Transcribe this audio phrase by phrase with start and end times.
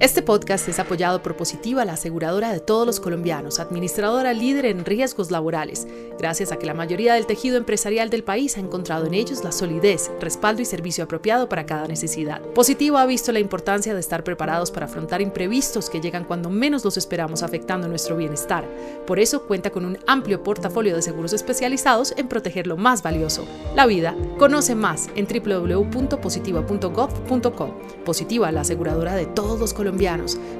[0.00, 4.86] Este podcast es apoyado por Positiva, la aseguradora de todos los colombianos, administradora líder en
[4.86, 5.86] riesgos laborales,
[6.18, 9.52] gracias a que la mayoría del tejido empresarial del país ha encontrado en ellos la
[9.52, 12.40] solidez, respaldo y servicio apropiado para cada necesidad.
[12.54, 16.82] Positiva ha visto la importancia de estar preparados para afrontar imprevistos que llegan cuando menos
[16.82, 18.66] los esperamos afectando nuestro bienestar.
[19.06, 23.44] Por eso cuenta con un amplio portafolio de seguros especializados en proteger lo más valioso,
[23.74, 24.16] la vida.
[24.38, 27.80] Conoce más en www.positiva.gov.co.
[28.06, 29.89] Positiva, la aseguradora de todos los colombianos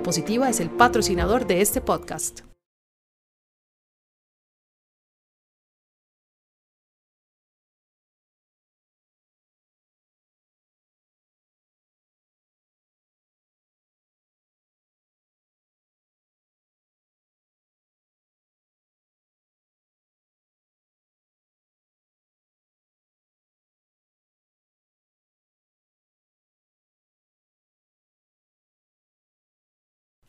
[0.05, 2.50] Positiva es el patrocinador de este podcast.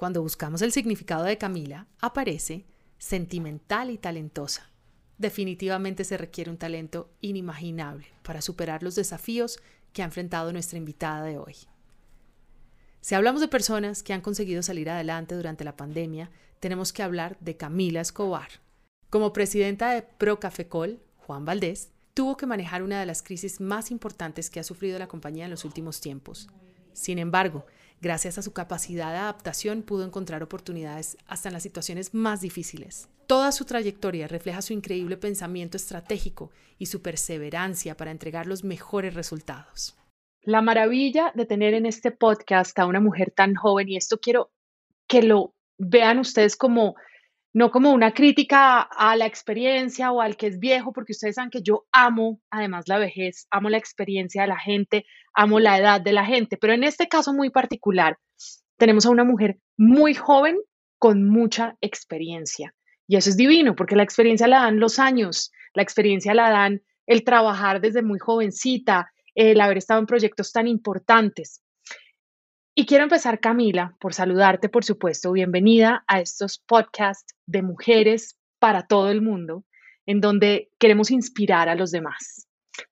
[0.01, 2.65] Cuando buscamos el significado de Camila, aparece
[2.97, 4.71] sentimental y talentosa.
[5.19, 9.59] Definitivamente se requiere un talento inimaginable para superar los desafíos
[9.93, 11.55] que ha enfrentado nuestra invitada de hoy.
[12.99, 17.37] Si hablamos de personas que han conseguido salir adelante durante la pandemia, tenemos que hablar
[17.39, 18.49] de Camila Escobar.
[19.11, 24.49] Como presidenta de Procafecol, Juan Valdés, tuvo que manejar una de las crisis más importantes
[24.49, 26.47] que ha sufrido la compañía en los últimos tiempos.
[26.93, 27.67] Sin embargo,
[28.01, 33.07] Gracias a su capacidad de adaptación pudo encontrar oportunidades hasta en las situaciones más difíciles.
[33.27, 39.13] Toda su trayectoria refleja su increíble pensamiento estratégico y su perseverancia para entregar los mejores
[39.13, 39.95] resultados.
[40.41, 44.51] La maravilla de tener en este podcast a una mujer tan joven, y esto quiero
[45.07, 46.95] que lo vean ustedes como
[47.53, 51.49] no como una crítica a la experiencia o al que es viejo, porque ustedes saben
[51.49, 56.01] que yo amo además la vejez, amo la experiencia de la gente, amo la edad
[56.01, 58.17] de la gente, pero en este caso muy particular
[58.77, 60.57] tenemos a una mujer muy joven
[60.97, 62.73] con mucha experiencia.
[63.07, 66.81] Y eso es divino, porque la experiencia la dan los años, la experiencia la dan
[67.05, 71.61] el trabajar desde muy jovencita, el haber estado en proyectos tan importantes.
[72.73, 75.33] Y quiero empezar, Camila, por saludarte, por supuesto.
[75.33, 79.65] Bienvenida a estos podcasts de mujeres para todo el mundo,
[80.05, 82.47] en donde queremos inspirar a los demás.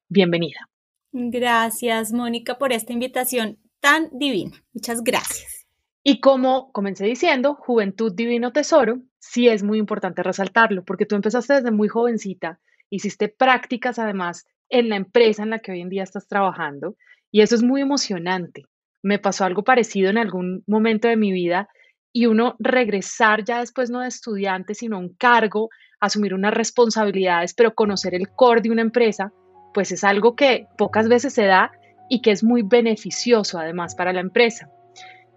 [0.10, 0.68] Bienvenida.
[1.14, 4.62] Gracias, Mónica, por esta invitación tan divina.
[4.74, 5.66] Muchas gracias.
[6.04, 11.54] Y como comencé diciendo, Juventud Divino Tesoro, sí es muy importante resaltarlo, porque tú empezaste
[11.54, 12.60] desde muy jovencita,
[12.90, 16.98] hiciste prácticas además en la empresa en la que hoy en día estás trabajando,
[17.32, 18.66] y eso es muy emocionante
[19.02, 21.70] me pasó algo parecido en algún momento de mi vida
[22.12, 27.54] y uno regresar ya después no de estudiante, sino a un cargo, asumir unas responsabilidades,
[27.54, 29.32] pero conocer el core de una empresa,
[29.74, 31.72] pues es algo que pocas veces se da
[32.10, 34.70] y que es muy beneficioso además para la empresa.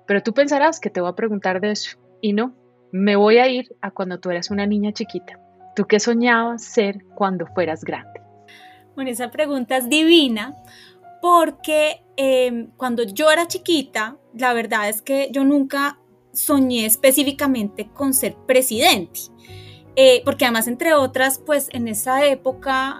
[0.06, 2.54] Pero tú pensarás que te voy a preguntar de eso y no,
[2.92, 5.38] me voy a ir a cuando tú eras una niña chiquita.
[5.74, 8.20] ¿Tú qué soñabas ser cuando fueras grande?
[8.94, 10.54] Bueno, esa pregunta es divina
[11.22, 16.00] porque em, cuando yo era chiquita, la verdad es que yo nunca
[16.32, 19.20] soñé específicamente con ser presidente.
[19.94, 22.98] Eh, porque además, entre otras, pues en esa época,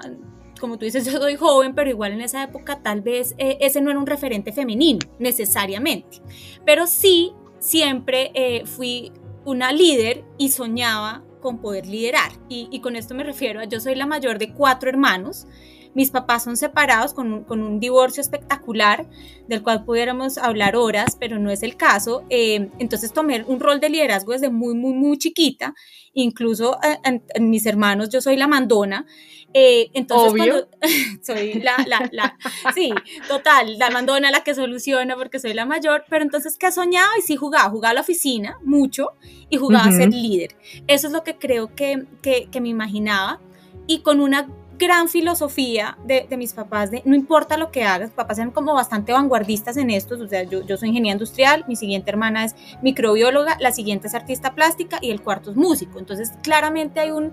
[0.61, 3.81] como tú dices, yo soy joven, pero igual en esa época tal vez eh, ese
[3.81, 6.23] no era un referente femenino necesariamente.
[6.65, 9.11] Pero sí, siempre eh, fui
[9.45, 12.31] una líder y soñaba con poder liderar.
[12.49, 15.49] Y, y, con esto me refiero a, yo soy la mayor de cuatro hermanos.
[15.95, 19.07] Mis papás son separados con un, divorcio espectacular,
[19.47, 22.25] del cual pudiéramos hablar horas, pero no es el caso.
[22.31, 25.75] Eh, entonces tomé un rol de liderazgo desde muy, muy, muy chiquita.
[26.15, 29.07] Incluso eh, en, mis hermanos yo soy la mandona.
[29.55, 30.69] Eh, entonces Obvio.
[31.23, 32.39] soy la, la, la,
[32.75, 32.91] sí,
[33.29, 37.11] total, la mandona la que soluciona porque soy la mayor, pero entonces ¿qué soñaba?
[37.19, 39.11] Y sí jugaba, jugaba a la oficina mucho
[39.51, 40.57] y jugaba a ser líder.
[40.87, 43.41] Eso es lo que creo que, que, que me imaginaba
[43.87, 44.49] y con una
[44.83, 49.13] gran filosofía de, mis papás de no importa lo que hagas, papás eran como bastante
[49.13, 53.57] vanguardistas en esto, o sea, yo, yo soy ingeniera industrial, mi siguiente hermana es microbióloga,
[53.61, 57.27] la siguiente es artista plástica y el cuarto es músico, entonces claramente hay un,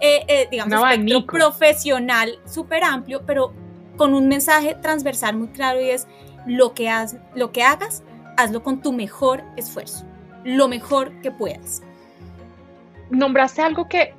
[0.00, 3.52] eh, eh, digamos, espectro profesional súper amplio, pero
[3.96, 6.08] con un mensaje transversal muy claro y es
[6.46, 8.02] lo que, haz, lo que hagas,
[8.38, 10.06] hazlo con tu mejor esfuerzo,
[10.42, 11.82] lo mejor que puedas.
[13.10, 14.14] Nombraste algo que,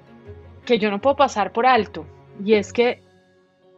[0.65, 2.05] que yo no puedo pasar por alto
[2.43, 3.01] y es que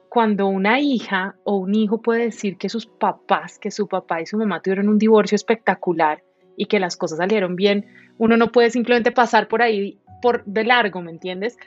[0.10, 4.26] cuando una hija o un hijo puede decir que sus papás, que su papá y
[4.26, 6.24] su mamá tuvieron un divorcio espectacular
[6.56, 7.86] y que las cosas salieron bien,
[8.18, 11.58] uno no puede simplemente pasar por ahí por de largo, ¿me entiendes?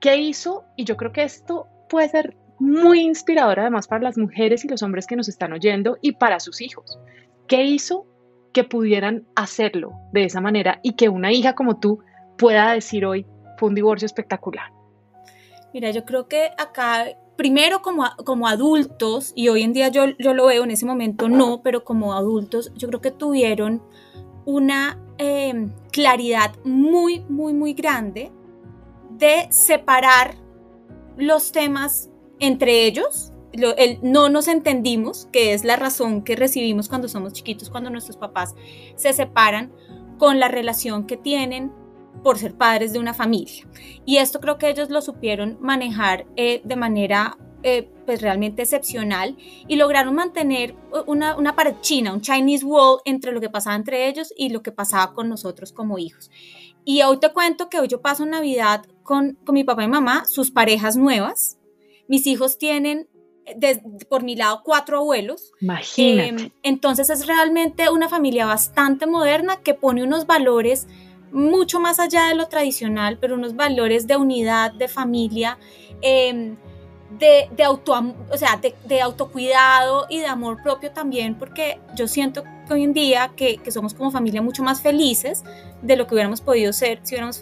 [0.00, 0.64] ¿Qué hizo?
[0.76, 4.82] Y yo creo que esto puede ser muy inspirador además para las mujeres y los
[4.82, 6.98] hombres que nos están oyendo y para sus hijos.
[7.46, 8.06] ¿Qué hizo
[8.52, 12.00] que pudieran hacerlo de esa manera y que una hija como tú
[12.36, 13.26] pueda decir hoy,
[13.56, 14.77] fue un divorcio espectacular?
[15.78, 20.34] Mira, yo creo que acá, primero como, como adultos, y hoy en día yo, yo
[20.34, 23.80] lo veo, en ese momento no, pero como adultos, yo creo que tuvieron
[24.44, 28.32] una em, claridad muy, muy, muy grande
[29.10, 30.34] de separar
[31.16, 32.10] los temas
[32.40, 33.32] entre ellos.
[33.52, 38.16] el no nos entendimos, que es la razón que recibimos cuando somos chiquitos, cuando nuestros
[38.16, 38.56] papás
[38.96, 39.72] se separan,
[40.18, 41.70] con la relación que tienen
[42.22, 43.66] por ser padres de una familia.
[44.04, 49.36] Y esto creo que ellos lo supieron manejar eh, de manera eh, pues realmente excepcional
[49.66, 50.76] y lograron mantener
[51.06, 54.62] una, una pared china, un Chinese wall entre lo que pasaba entre ellos y lo
[54.62, 56.30] que pasaba con nosotros como hijos.
[56.84, 60.24] Y hoy te cuento que hoy yo paso Navidad con, con mi papá y mamá,
[60.24, 61.58] sus parejas nuevas.
[62.06, 63.08] Mis hijos tienen
[64.08, 65.52] por mi lado cuatro abuelos.
[65.60, 66.28] Imagínate.
[66.28, 70.86] Em, entonces es realmente una familia bastante moderna que pone unos valores
[71.32, 75.58] mucho más allá de lo tradicional, pero unos valores de unidad, de familia,
[76.00, 76.56] em,
[77.10, 77.92] de, auto,
[78.30, 82.92] o sea, de, autocuidado y de amor propio también, porque yo siento que hoy en
[82.92, 85.42] día que, somos como familia mucho más felices
[85.80, 87.40] de lo que hubiéramos podido ser si hubiéramos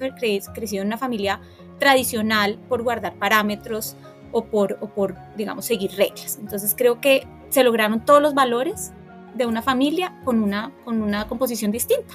[0.55, 1.41] crecido en una familia
[1.79, 3.97] tradicional por guardar parámetros
[4.33, 6.39] o por, o por, digamos, seguir reglas.
[6.41, 8.93] Entonces creo que se lograron todos los valores
[9.35, 12.15] de una familia con una, con una composición distinta.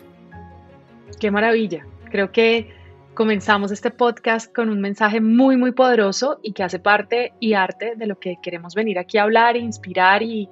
[1.19, 1.85] Qué maravilla.
[2.09, 2.73] Creo que
[3.13, 7.93] comenzamos este podcast con un mensaje muy, muy poderoso y que hace parte y arte
[7.95, 10.49] de lo que queremos venir aquí a hablar, e inspirar y,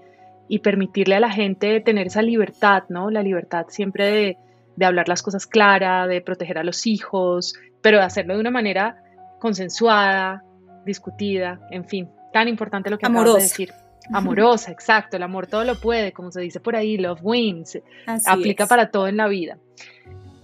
[0.63, 3.11] permitirle a la gente tener esa libertad, ¿no?
[3.11, 4.38] La libertad siempre de,
[4.75, 8.50] de hablar las cosas claras, de proteger a los hijos, pero de hacerlo de una
[8.50, 9.03] manera
[9.39, 10.44] consensuada,
[10.85, 13.73] discutida, en fin, tan importante lo que acabas de decir.
[14.11, 17.79] Amorosa, exacto, el amor todo lo puede, como se dice por ahí, love wins,
[18.25, 19.59] aplica para todo en la vida.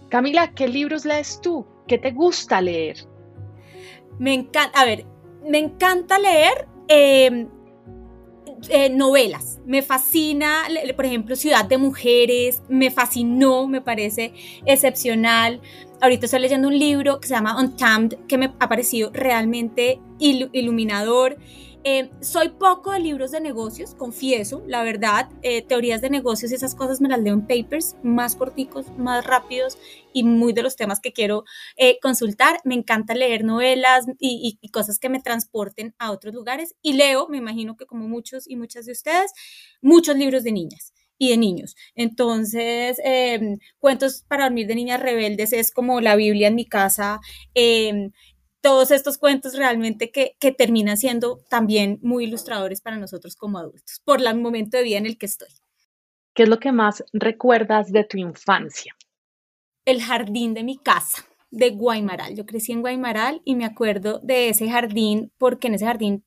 [0.10, 1.66] Camila, ¿qué libros lees tú?
[1.88, 2.98] ¿Qué te gusta leer?
[4.20, 5.06] Me encanta, a ver,
[5.44, 7.48] me encanta leer em,
[8.70, 9.60] eh, novelas.
[9.66, 10.64] Me fascina,
[10.96, 14.34] por ejemplo, Ciudad de Mujeres, me fascinó, me parece
[14.66, 15.62] excepcional.
[16.02, 21.38] Ahorita estoy leyendo un libro que se llama Untamed, que me ha parecido realmente iluminador.
[21.88, 25.30] Eh, soy poco de libros de negocios, confieso, la verdad.
[25.44, 29.78] Eh, teorías de negocios, esas cosas me las leo en papers más corticos, más rápidos
[30.12, 31.44] y muy de los temas que quiero
[31.78, 32.60] eh, consultar.
[32.64, 36.76] Me encanta leer novelas y, cosas que me transporten a otros lugares.
[36.82, 39.32] Y leo, me imagino que como muchos y muchas de ustedes,
[39.80, 41.76] muchos libros de niñas y de niños.
[41.94, 47.20] Entonces, em, cuentos para dormir de niñas rebeldes es como la Biblia en mi casa.
[48.66, 54.02] Todos estos cuentos realmente que, que terminan siendo también muy ilustradores para nosotros como adultos,
[54.04, 55.50] por el momento de vida en el que estoy.
[56.34, 58.96] ¿Qué es lo que más recuerdas de tu infancia?
[59.86, 62.36] El jardín de mi casa, de Guaymaral.
[62.36, 66.26] Yo crecí en Guaymaral y me acuerdo de ese jardín porque en ese jardín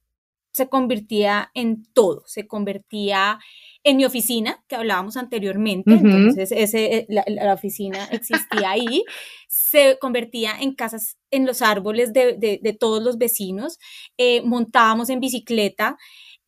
[0.53, 3.39] se convertía en todo, se convertía
[3.85, 9.05] en mi oficina, que hablábamos anteriormente, entonces ese, eh, la, oficina existía ahí,
[9.69, 13.79] se convertía en casas en los árboles de, todos los vecinos,
[14.17, 15.99] eh, montábamos en bicicleta,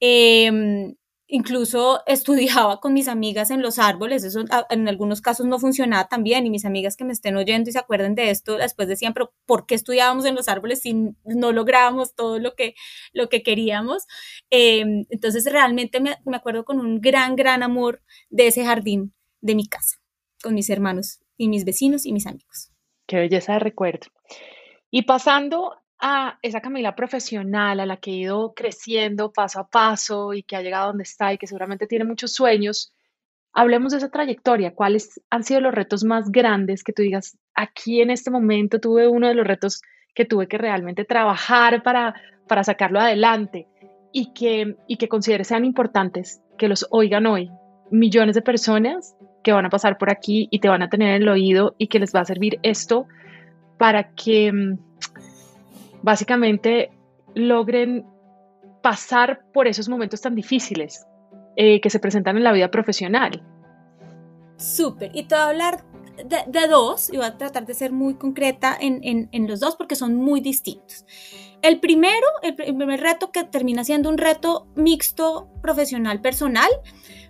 [0.00, 0.94] em,
[1.28, 6.22] incluso estudiaba con mis amigas en los árboles, eso en algunos casos no funcionaba tan
[6.22, 9.12] bien y mis amigas que me estén oyendo y se acuerden de esto después decían,
[9.12, 12.74] pero ¿por qué estudiábamos en los árboles si no lográbamos todo lo que,
[13.12, 14.04] lo que queríamos?
[14.50, 19.54] Em, entonces realmente me, me acuerdo con un gran, gran amor de ese jardín de
[19.54, 19.96] mi casa,
[20.42, 22.69] con mis hermanos y mis vecinos y mis amigos.
[23.10, 24.06] Qué belleza de recuerdo.
[24.88, 30.32] Y pasando a esa Camila profesional a la que ha ido creciendo paso a paso
[30.32, 32.94] y que ha llegado donde está y que seguramente tiene muchos sueños,
[33.52, 34.76] hablemos de esa trayectoria.
[34.76, 39.08] ¿Cuáles han sido los retos más grandes que tú digas, aquí en este momento tuve
[39.08, 39.82] uno de los retos
[40.14, 42.14] que tuve que realmente trabajar para,
[42.46, 43.66] para sacarlo adelante
[44.12, 47.50] y que, y que consideres sean importantes, que los oigan hoy
[47.90, 51.22] millones de personas que van a pasar por aquí y te van a tener en
[51.22, 53.06] el oído y que les va a servir esto
[53.78, 54.78] para que mm,
[56.02, 56.90] básicamente
[57.34, 58.04] logren
[58.82, 61.06] pasar por esos momentos tan difíciles
[61.56, 63.42] eh, que se presentan en la vida profesional.
[64.56, 65.84] Súper, y te voy a hablar
[66.24, 70.16] de, dos, y voy a tratar de ser muy concreta en, los dos porque son
[70.16, 71.04] muy distintos.
[71.62, 76.68] El primero, el, primer reto que termina siendo un reto mixto profesional personal,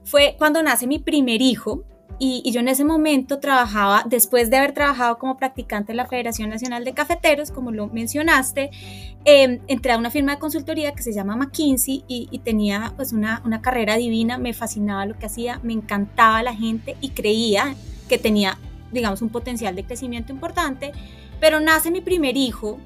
[0.05, 1.85] fue cuando nace mi primer hijo,
[2.23, 6.51] y, yo en ese momento trabajaba, después de haber trabajado como practicante en la Federación
[6.51, 8.71] Nacional de Cafeteros, como lo mencionaste,
[9.25, 13.41] em, entré a una firma de consultoría que se llama McKinsey y, tenía pues una,
[13.47, 17.75] una carrera divina, me fascinaba lo que hacía, me encantaba la gente y creía
[18.07, 18.59] que tenía,
[18.93, 20.93] digamos, un potencial de crecimiento importante,
[21.41, 22.79] pero nace mi primer hijo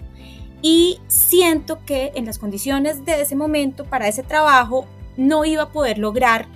[0.63, 4.87] y siento que en las condiciones de ese momento, para ese trabajo,
[5.17, 6.47] no iba a poder lograr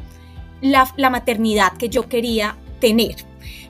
[0.61, 3.17] la, la maternidad que yo quería tener.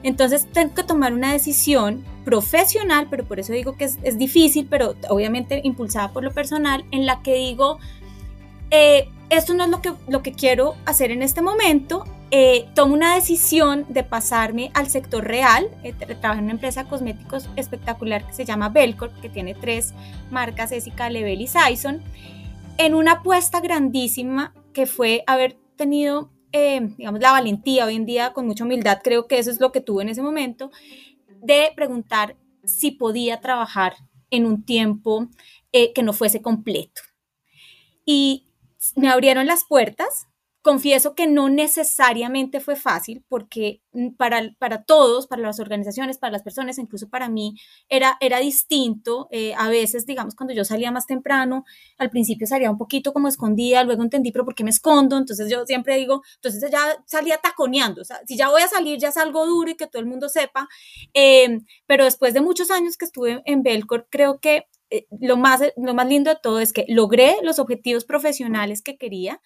[0.03, 4.95] Entonces tengo que tomar una decisión profesional, pero por eso digo que es, difícil, pero
[5.09, 7.79] obviamente impulsada por lo personal, en la que digo,
[8.71, 12.93] eh, esto no es lo que, lo que quiero hacer en este momento, eh, tomo
[12.93, 15.67] una decisión de pasarme al sector real.
[15.83, 19.93] Eh, trabajo en una empresa de cosméticos espectacular que se llama Belcorp, que tiene tres
[20.29, 22.01] marcas, Essica, Level y Saison,
[22.77, 28.47] en una apuesta grandísima que fue haber tenido, digamos, la valentía hoy en día, con
[28.47, 30.71] mucha humildad, creo que eso es lo que tuve en ese momento,
[31.41, 33.93] de preguntar si podía trabajar
[34.29, 35.27] en un tiempo
[35.71, 37.01] eh, que no fuese completo.
[38.05, 38.47] Y
[38.95, 40.28] me abrieron las puertas
[40.61, 46.33] Confieso que no necesariamente fue fácil porque mm, para, para todos, para las organizaciones, para
[46.33, 47.55] las personas, incluso para mí,
[47.87, 49.29] era, era distinto.
[49.31, 51.63] Eh, a veces, digamos, cuando yo salía más temprano,
[51.97, 55.17] al principio salía un poquito como escondida, luego entendí, pero ¿por qué me escondo?
[55.17, 58.01] Entonces yo siempre digo, entonces ya salía taconeando.
[58.01, 60.27] O sea, si ya voy a salir, ya salgo duro y que todo el mundo
[60.27, 60.67] sepa.
[61.13, 65.61] Em, pero después de muchos años que estuve en Belcor, creo que eh, lo, más,
[65.77, 69.39] lo más lindo de todo es que logré los objetivos profesionales que quería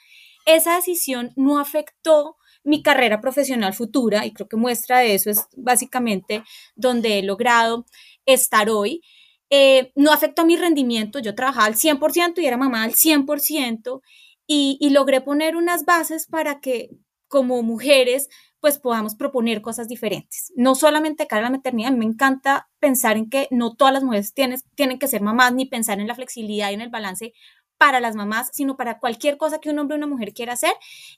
[0.45, 6.43] esa decisión no afectó mi carrera profesional futura y creo que muestra eso es básicamente
[6.75, 7.85] donde he logrado
[8.25, 9.01] estar hoy.
[9.50, 14.01] Eh, no afectó mi rendimiento, yo trabajaba al 100% y era mamá al 100%
[14.47, 16.89] y, y logré poner unas bases para que
[17.27, 18.29] como mujeres
[18.63, 20.53] pues podamos proponer cosas diferentes.
[20.55, 24.33] No solamente cara a la maternidad, me encanta pensar en que no todas las mujeres
[24.33, 27.33] tienen, tienen que ser mamás ni pensar en la flexibilidad y en el balance
[27.84, 30.72] para las mamás, sino para cualquier cosa que un hombre o una mujer quiera hacer.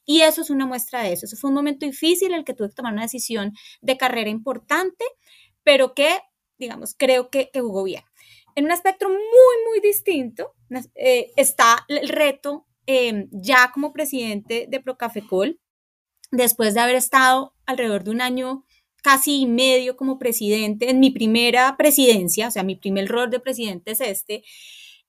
[0.03, 1.27] Y eso es una muestra de eso.
[1.27, 3.53] Eso fue un momento difícil el que tuve que tomar una decisión
[3.83, 5.05] de carrera importante,
[5.61, 6.09] pero que,
[6.57, 8.01] digamos, creo que, jugó bien.
[8.55, 9.19] En un aspecto muy,
[9.69, 10.55] muy distinto
[10.95, 15.59] eh, está el reto em, ya como presidente de Procafecol,
[16.31, 18.65] después de haber estado alrededor de un año
[19.03, 23.39] casi y medio como presidente en mi primera presidencia, o sea, mi primer rol de
[23.39, 24.43] presidente es este,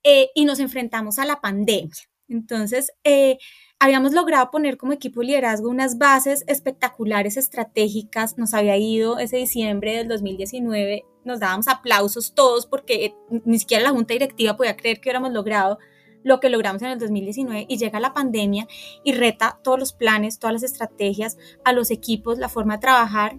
[0.05, 1.95] eh, y nos enfrentamos a la pandemia.
[2.29, 3.39] Entonces, eh,
[3.79, 8.37] habíamos logrado poner como equipo de liderazgo unas bases espectaculares, estratégicas.
[8.39, 13.91] Nos había ido ese diciembre del 2019, nos dábamos aplausos todos porque ni siquiera la
[13.91, 15.79] junta directiva podía creer que hubiéramos logrado
[16.23, 18.67] lo que logramos en el 2019 y llega la pandemia
[19.05, 23.39] y reta todos los planes, todas las estrategias a los equipos, la forma de trabajar.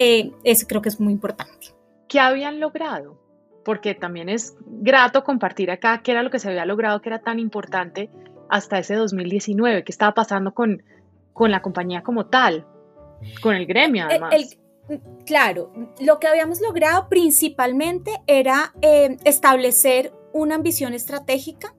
[0.00, 1.68] Eh, eso creo que es muy importante.
[2.08, 3.20] ¿Qué habían logrado?
[3.68, 7.18] Porque también es grato compartir acá qué era lo que se había logrado, que era
[7.18, 8.08] tan importante
[8.48, 10.82] hasta ese 2019, qué estaba pasando con,
[11.34, 12.66] con la compañía como tal,
[13.42, 14.56] con el gremio además.
[15.26, 15.70] claro,
[16.00, 21.74] lo que habíamos logrado principalmente era eh, establecer una ambición estratégica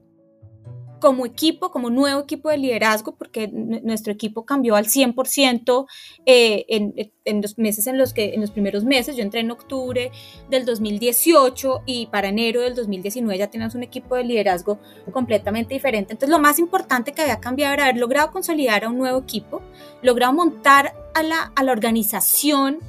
[1.00, 5.88] como equipo, como nuevo equipo de liderazgo, porque nuestro equipo cambió al 100%
[6.26, 10.12] eh, en, los meses en los que, en los primeros meses, yo entré en octubre
[10.50, 14.80] del 2018 y para enero del 2019 ya teníamos un equipo de liderazgo
[15.12, 16.14] completamente diferente.
[16.14, 19.62] Entonces lo más importante que había cambiado era haber logrado consolidar a un nuevo equipo,
[20.02, 22.80] logrado montar a la organización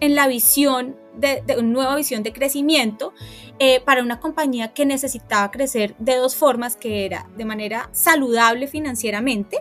[0.00, 3.12] en la visión de, de, una nueva visión de crecimiento
[3.58, 8.66] eh, para una compañía que necesitaba crecer de dos formas, que era de manera saludable
[8.66, 9.58] financieramente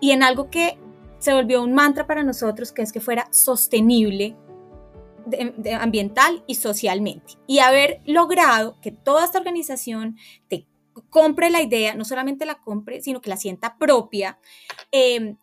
[0.00, 0.78] y en algo que
[1.18, 4.36] se volvió un mantra para nosotros, que es que fuera sostenible
[5.80, 7.34] ambiental y socialmente.
[7.46, 10.66] Y haber logrado que toda esta organización te
[11.10, 14.38] compre la idea, no solamente la compre, sino que la sienta propia,
[14.92, 15.36] eh,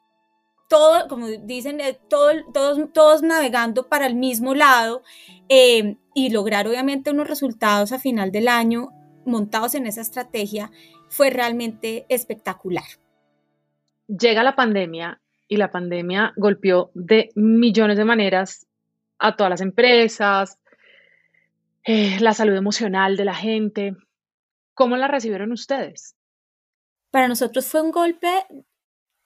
[0.71, 5.03] todo, como dicen, eh, todo, todos, todos navegando para el mismo lado
[5.49, 8.91] eh, y lograr obviamente unos resultados a final del año
[9.25, 10.71] montados en esa estrategia
[11.09, 12.85] fue realmente espectacular.
[14.07, 18.65] Llega la pandemia y la pandemia golpeó de millones de maneras
[19.19, 20.57] a todas las empresas,
[21.83, 23.97] eh, la salud emocional de la gente.
[24.73, 26.15] ¿Cómo la recibieron ustedes?
[27.09, 28.29] Para nosotros fue un golpe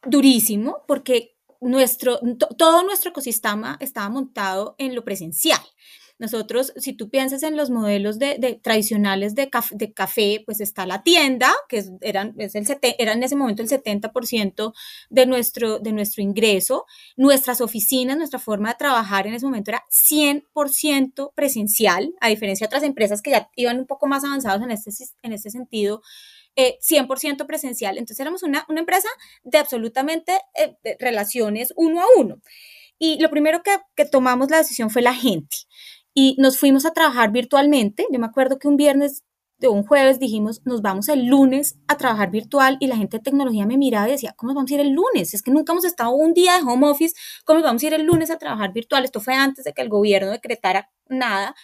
[0.04, 2.20] durísimo porque nuestro,
[2.58, 5.62] todo nuestro ecosistema estaba montado en lo presencial.
[6.18, 11.04] Nosotros, si tú piensas en los modelos de, tradicionales de, de, café, pues está la
[11.04, 12.66] tienda, que eran, es el,
[12.98, 14.74] era en ese momento el 70%
[15.10, 16.86] de nuestro, de nuestro ingreso.
[17.18, 22.70] Nuestras oficinas, nuestra forma de trabajar en ese momento era 100% presencial, a diferencia de
[22.70, 26.02] otras empresas que ya iban un poco más avanzados en este, en este sentido
[26.56, 27.98] 100% eh, presencial.
[27.98, 29.10] Entonces éramos una, una empresa
[29.44, 32.40] de absolutamente eh, relaciones uno a uno.
[32.98, 35.56] Y lo primero que, que tomamos la decisión fue la gente.
[36.14, 38.06] Y nos fuimos a trabajar virtualmente.
[38.12, 39.24] Yo me acuerdo que un viernes
[39.58, 43.24] de un jueves dijimos, nos vamos el lunes a trabajar virtual y la gente de
[43.24, 45.34] tecnología me miraba y decía, ¿cómo vamos a ir el lunes?
[45.34, 48.04] Es que nunca hemos estado un día de home office, ¿cómo vamos a ir el
[48.04, 49.06] lunes a trabajar virtual?
[49.06, 51.56] Esto fue antes de que el gobierno decretara nada.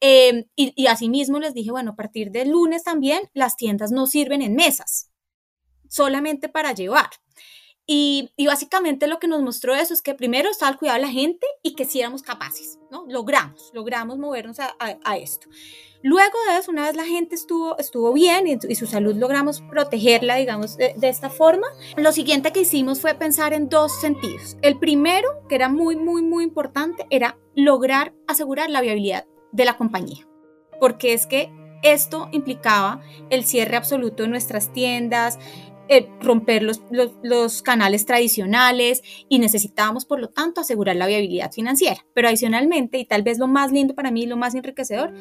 [0.00, 4.06] Eh, y, y asimismo les dije, bueno, a partir del lunes también las tiendas no
[4.06, 5.10] sirven en mesas,
[5.88, 7.10] solamente para llevar.
[7.92, 11.12] Y, básicamente lo que nos mostró eso es que primero estaba el cuidado de la
[11.12, 13.04] gente y que sí éramos capaces, ¿no?
[13.08, 15.48] Logramos, logramos movernos a, esto.
[16.00, 20.36] Luego de una vez la gente estuvo, estuvo bien y, y su salud logramos protegerla,
[20.36, 21.66] digamos, de, de, esta forma,
[21.96, 24.56] lo siguiente que hicimos fue pensar en dos sentidos.
[24.62, 29.76] El primero, que era muy, muy, muy importante, era lograr asegurar la viabilidad de la
[29.76, 30.26] compañía.
[30.78, 31.52] Porque es que
[31.82, 35.38] esto implicaba el cierre absoluto de nuestras tiendas,
[36.20, 42.04] romper los, los, los, canales tradicionales y necesitábamos, por lo tanto, asegurar la viabilidad financiera.
[42.14, 45.12] Pero adicionalmente, y tal vez lo más lindo para mí, lo más enriquecedor,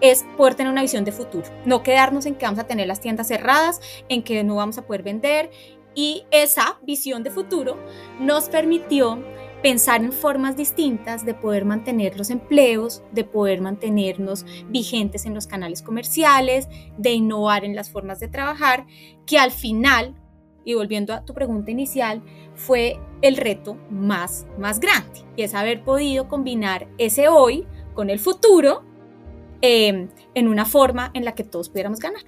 [0.00, 1.44] es poder tener una visión de futuro.
[1.66, 4.86] No quedarnos en que vamos a tener las tiendas cerradas, en que no vamos a
[4.86, 5.50] poder vender.
[5.94, 7.78] Y esa visión de futuro
[8.18, 9.22] nos permitió
[9.64, 15.46] pensar en formas distintas de poder mantener los empleos, de poder mantenernos vigentes en los
[15.46, 16.68] canales comerciales,
[16.98, 18.84] de innovar en las formas de trabajar,
[19.24, 20.16] que al final,
[20.66, 22.22] y volviendo a tu pregunta inicial,
[22.54, 28.18] fue el reto más, más grande, y es haber podido combinar ese hoy con el
[28.18, 28.84] futuro
[29.62, 32.24] eh, en una forma en la que todos pudiéramos ganar.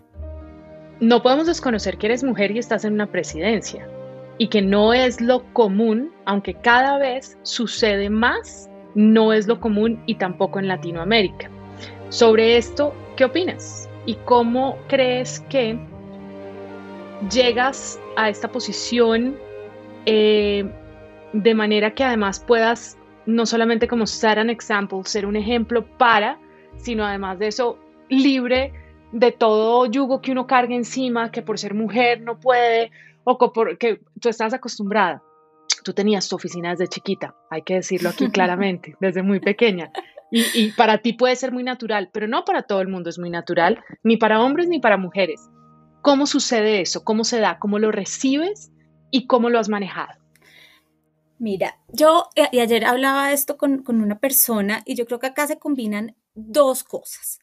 [1.01, 3.87] No podemos desconocer que eres mujer y estás en una presidencia
[4.39, 10.03] y que no es lo común, aunque cada vez sucede más, no es lo común
[10.07, 11.51] y tampoco en Latinoamérica.
[12.09, 13.89] Sobre esto, ¿qué opinas?
[14.05, 15.79] ¿Y cómo crees que
[17.31, 19.37] llegas a esta posición
[20.05, 20.65] eh,
[21.33, 26.39] de manera que además puedas no solamente como ser un example, ser un ejemplo para,
[26.77, 27.79] sino además de eso,
[28.09, 28.73] libre
[29.13, 32.93] de todo yugo que uno cargue encima, que por ser mujer no puede,
[33.27, 35.23] o porque tú estás acostumbrada.
[35.83, 39.91] Tú tenías tu oficina desde chiquita, hay que decirlo aquí claramente, desde muy pequeña.
[40.31, 43.19] Y, y, para ti puede ser muy natural, pero no para todo el mundo es
[43.19, 45.41] muy natural, ni para hombres ni para mujeres.
[46.03, 47.05] ¿Cómo sucede eso?
[47.05, 47.59] ¿Cómo se da?
[47.59, 48.73] ¿Cómo lo recibes?
[49.11, 50.21] ¿Y cómo lo has manejado?
[51.39, 55.29] Mira, yo y ayer hablaba de esto con, con una persona y yo creo que
[55.29, 57.39] acá se combinan dos cosas.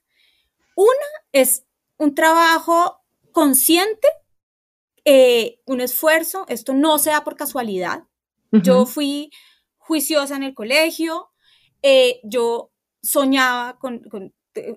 [0.75, 0.89] Una
[1.31, 1.65] es
[1.97, 4.07] un trabajo consciente
[5.05, 8.03] eh, un esfuerzo, esto no se da por casualidad.
[8.51, 8.63] Uh -huh.
[8.63, 9.29] Yo fui
[9.77, 11.29] juiciosa en el colegio,
[11.81, 14.33] eh, yo soñaba con, con,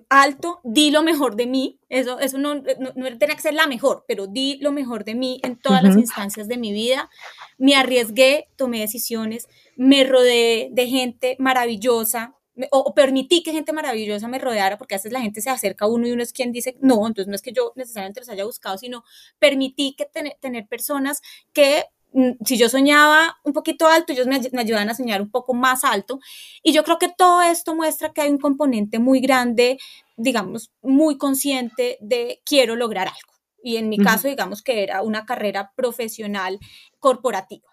[0.09, 2.63] alto, di lo mejor de mí, eso, eso no, no,
[2.95, 5.85] no, tenía que ser la mejor, pero di lo mejor de mí en todas uh
[5.85, 5.87] -huh.
[5.89, 7.09] las instancias de mi vida,
[7.57, 12.36] me arriesgué, tomé decisiones, me rodeé de gente maravillosa,
[12.71, 15.85] o, o, permití que gente maravillosa me rodeara, porque a veces la gente se acerca
[15.85, 18.29] a uno y uno es quien dice, no, entonces no es que yo necesariamente los
[18.29, 19.03] haya buscado, sino
[19.39, 21.21] permití que ten, tener personas
[21.53, 25.29] que mm, si yo soñaba un poquito alto, ellos me, me ayudan a soñar un
[25.29, 26.19] poco más alto.
[26.63, 29.77] Y yo creo que todo esto muestra que hay un componente muy grande,
[30.15, 33.33] digamos, muy consciente de quiero lograr algo.
[33.63, 34.05] Y en mi uh -huh.
[34.05, 36.59] caso, digamos que era una carrera profesional
[36.99, 37.67] corporativa.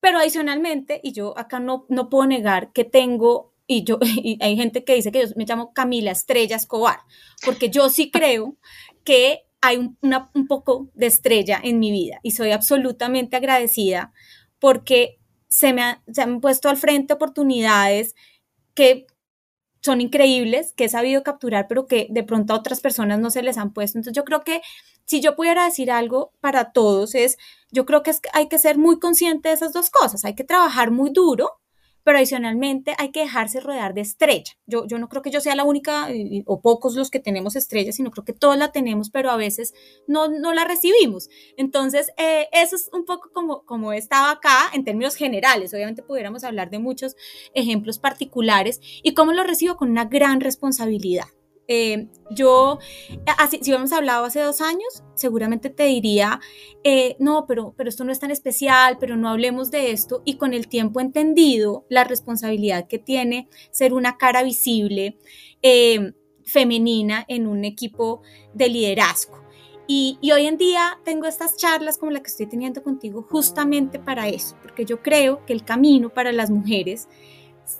[0.00, 4.56] Pero adicionalmente, y yo acá no, no puedo negar que tengo y yo y hay
[4.56, 7.00] gente que dice que yo me llamo Camila Estrella Escobar,
[7.44, 8.56] porque yo sí creo
[9.04, 9.98] que hay un,
[10.34, 14.12] un poco de estrella en mi vida y soy absolutamente agradecida
[14.58, 18.14] porque se me, ha, se han puesto al frente oportunidades
[18.74, 19.06] que
[19.80, 23.42] son increíbles, que he sabido capturar, pero que de pronto a otras personas no se
[23.42, 23.98] les han puesto.
[23.98, 24.60] Entonces yo creo que
[25.04, 27.38] si yo pudiera decir algo para todos es,
[27.70, 30.44] yo creo que es, hay que ser muy consciente de esas dos cosas, hay que
[30.44, 31.60] trabajar muy duro,
[32.06, 34.52] pero adicionalmente hay que dejarse rodear de estrella.
[34.66, 36.06] Yo, yo no creo que yo sea la única
[36.44, 39.74] o pocos los que tenemos estrellas, sino creo que todos la tenemos, pero a veces
[40.06, 41.28] no, no la recibimos.
[41.56, 45.74] Entonces, eh, eso es un poco como, como estaba acá en términos generales.
[45.74, 47.16] Obviamente pudiéramos hablar de muchos
[47.54, 51.26] ejemplos particulares y cómo lo recibo con una gran responsabilidad.
[51.68, 52.78] Eh, yo,
[53.38, 56.40] así, si hubiéramos hablado hace dos años, seguramente te diría,
[56.84, 60.22] eh, no, pero, pero esto no es tan especial, pero no hablemos de esto.
[60.24, 65.18] Y con el tiempo entendido la responsabilidad que tiene ser una cara visible
[65.62, 66.12] eh,
[66.44, 68.22] femenina en un equipo
[68.54, 69.44] de liderazgo.
[69.88, 74.00] Y, y, hoy en día tengo estas charlas como la que estoy teniendo contigo justamente
[74.00, 77.08] para eso, porque yo creo que el camino para las mujeres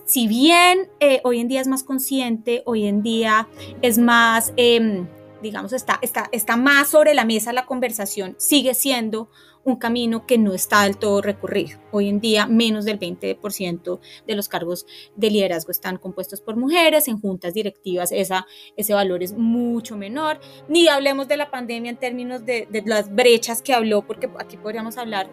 [0.05, 3.49] si bien eh, hoy en día es más consciente, hoy en día
[3.83, 5.05] es más, eh,
[5.43, 9.29] digamos, está, está, está más sobre la mesa la conversación, sigue siendo
[9.67, 11.81] un camino que no está del todo recurrido.
[11.91, 17.09] Hoy en día, menos del 20% de los cargos de liderazgo están compuestos por mujeres,
[17.09, 18.47] en juntas directivas esa,
[18.77, 20.39] ese valor es mucho menor.
[20.69, 24.57] Ni hablemos de la pandemia en términos de, de las brechas que habló, porque aquí
[24.57, 25.29] podríamos hablar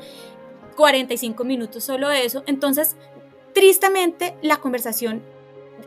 [0.76, 2.44] 45 minutos solo de eso.
[2.48, 2.96] Entonces,
[3.54, 5.22] tristemente, la conversación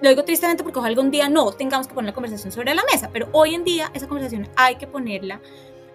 [0.00, 2.85] lo digo tristemente porque ojalá algún día no tengamos que poner la conversación sobre la
[2.92, 5.40] mesa, pero hoy en día esa conversación hay que ponerla,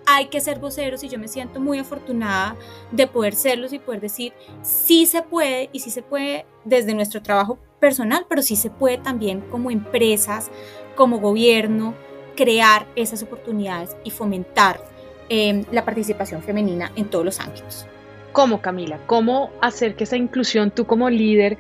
[0.06, 2.56] hay que ser voceros y yo me siento muy afortunada
[2.92, 7.22] de poder serlos y poder decir sí se puede y sí se puede desde nuestro
[7.22, 10.50] trabajo personal, pero sí se puede también como empresas,
[10.96, 11.94] como gobierno,
[12.36, 14.84] crear esas oportunidades y fomentar
[15.30, 17.86] eh, la participación femenina en todos los ámbitos.
[18.32, 19.00] ¿Cómo, Camila?
[19.08, 21.58] ¿Cómo hacer que esa inclusión tú como líder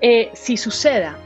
[0.00, 1.18] eh, sí suceda?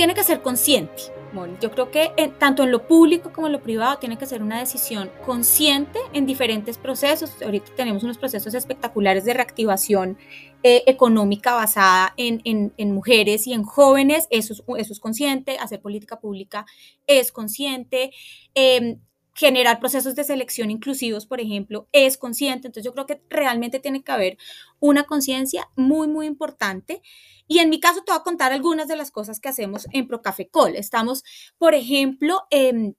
[0.00, 1.12] tiene que ser consciente.
[1.60, 4.58] yo creo que tanto en lo público como en lo privado tiene que ser una
[4.58, 7.36] decisión consciente en diferentes procesos.
[7.42, 10.16] Ahorita tenemos unos procesos espectaculares de reactivación
[10.62, 14.26] eh, económica basada en, mujeres y en jóvenes.
[14.30, 15.58] Eso es, eso es consciente.
[15.58, 16.64] Hacer política pública
[17.06, 18.10] es consciente.
[18.54, 19.00] Em,
[19.40, 22.68] generar procesos de selección inclusivos, por ejemplo, es consciente.
[22.68, 24.36] Entonces yo creo que realmente tiene que haber
[24.80, 27.00] una conciencia muy, muy importante.
[27.48, 30.06] Y en mi caso te voy a contar algunas de las cosas que hacemos en
[30.06, 30.76] Procafecol.
[30.76, 31.24] Estamos,
[31.56, 32.92] por ejemplo, em,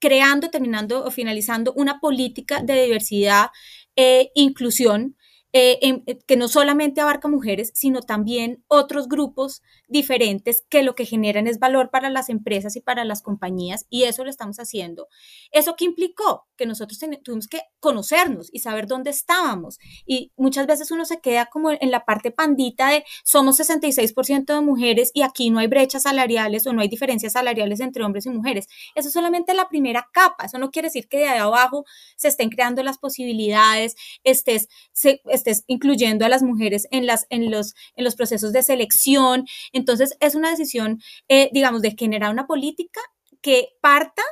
[0.00, 3.50] creando, terminando o finalizando una política de diversidad
[3.94, 5.16] e inclusión
[5.58, 11.06] eh, eh, que no solamente abarca mujeres, sino también otros grupos diferentes que lo que
[11.06, 15.08] generan es valor para las empresas y para las compañías y eso lo estamos haciendo.
[15.52, 16.46] ¿Eso qué implicó?
[16.56, 21.46] Que nosotros tuvimos que conocernos y saber dónde estábamos y muchas veces uno se queda
[21.46, 26.02] como en la parte pandita de somos 66% de mujeres y aquí no hay brechas
[26.02, 28.66] salariales o no hay diferencias salariales entre hombres y mujeres.
[28.94, 32.28] Eso es solamente la primera capa, eso no quiere decir que de ahí abajo se
[32.28, 37.74] estén creando las posibilidades, estés, se, estés incluyendo a las mujeres en, las, en, los,
[37.96, 39.46] en los procesos de selección.
[39.72, 43.00] Entonces, es una decisión, eh, digamos, de generar una política
[43.40, 44.22] que parta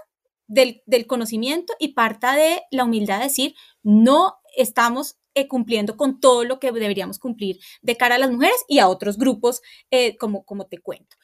[0.46, 6.44] del, conocimiento y parta de la humildad de decir, no estamos eh, cumpliendo con todo
[6.44, 10.44] lo que deberíamos cumplir de cara a las mujeres y a otros grupos, eh, como,
[10.44, 11.16] como te cuento.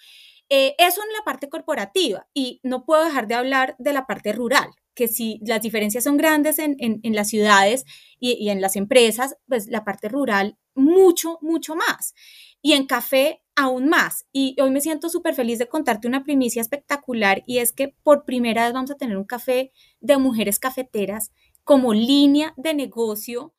[0.50, 4.70] Eso en la parte corporativa y no puedo dejar de hablar de la parte rural
[5.00, 7.86] que si las diferencias son grandes en, las ciudades
[8.18, 12.14] y, en las empresas, pues la parte rural mucho, mucho más.
[12.60, 14.26] Y en café aún más.
[14.30, 18.26] Y hoy me siento súper feliz de contarte una primicia espectacular y es que por
[18.26, 21.32] primera vez vamos a tener un café de mujeres cafeteras
[21.64, 23.54] como línea de negocio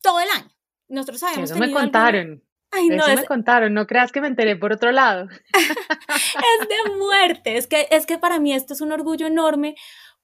[0.00, 0.54] todo el año.
[0.88, 1.50] Nosotros sabemos.
[1.50, 2.42] Eso me contaron.
[2.72, 5.28] No, Eso me contaron, no creas que me enteré por otro lado.
[5.54, 9.74] es de muerte, es que, es que para mí esto es un orgullo enorme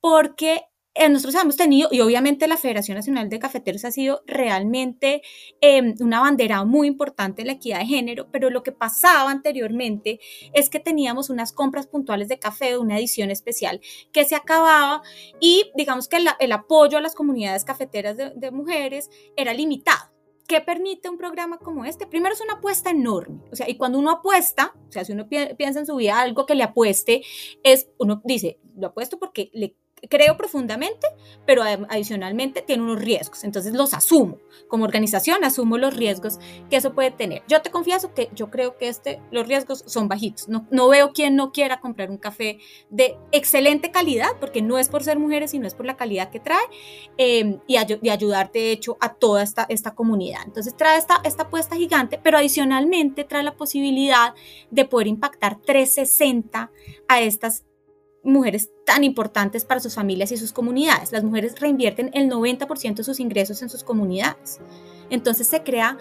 [0.00, 0.62] porque
[0.96, 5.22] eh, nosotros hemos tenido, y obviamente la Federación Nacional de Cafeteros ha sido realmente
[5.60, 10.20] em, una bandera muy importante de la equidad de género, pero lo que pasaba anteriormente
[10.52, 13.80] es que teníamos unas compras puntuales de café de una edición especial
[14.12, 15.02] que se acababa
[15.40, 20.13] y digamos que el apoyo a las comunidades cafeteras de, mujeres era limitado.
[20.46, 22.06] ¿Qué permite un programa como este?
[22.06, 25.26] Primero es una apuesta enorme, o sea, y cuando uno apuesta, o sea, si uno
[25.28, 27.22] piensa en su vida algo que le apueste,
[27.62, 29.76] es, uno dice, lo apuesto porque le
[30.08, 31.06] creo profundamente,
[31.46, 33.44] pero adicionalmente tiene unos riesgos.
[33.44, 34.38] Entonces los asumo.
[34.68, 36.38] Como organización asumo los riesgos
[36.70, 37.42] que eso puede tener.
[37.48, 40.48] Yo te confieso que yo creo que este, los riesgos son bajitos.
[40.48, 42.58] No, no veo quien no quiera comprar un café
[42.90, 46.40] de excelente calidad, porque no es por ser mujeres, sino es por la calidad que
[46.40, 46.64] trae
[47.16, 50.42] em, y, y, ayudarte, de hecho, a toda esta, esta comunidad.
[50.44, 54.34] Entonces trae esta, esta apuesta gigante, pero adicionalmente trae la posibilidad
[54.70, 56.70] de poder impactar 360
[57.08, 57.64] a estas
[58.24, 61.12] mujeres tan importantes para sus familias y sus comunidades.
[61.12, 64.60] Las mujeres reinvierten el 90% de sus ingresos en sus comunidades.
[65.10, 65.98] Entonces se crea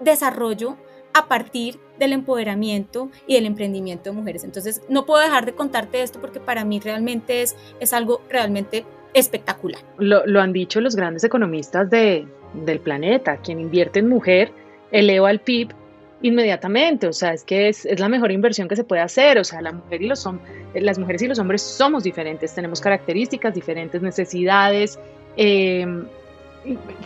[0.00, 0.76] desarrollo
[1.12, 4.44] a partir del empoderamiento y del emprendimiento de mujeres.
[4.44, 8.84] Entonces no puedo dejar de contarte esto porque para mí realmente es, es algo realmente
[9.14, 9.80] espectacular.
[9.98, 14.52] Lo, han dicho los grandes economistas de, del planeta, quien invierte en mujer
[14.90, 15.74] eleva el PIB
[16.22, 19.60] inmediatamente, o sea, es que es, la mejor inversión que se puede hacer, o sea,
[19.60, 20.28] la mujer y los
[20.74, 24.98] las mujeres y los hombres somos diferentes, tenemos características diferentes, necesidades,
[25.36, 26.06] em,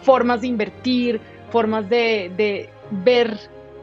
[0.03, 3.37] formas de invertir, formas de, de ver